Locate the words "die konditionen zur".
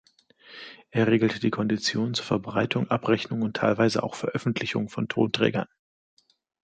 1.43-2.25